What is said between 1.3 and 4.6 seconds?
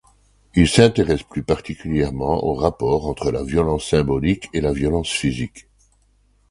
particulièrement aux rapports entre la violence symbolique et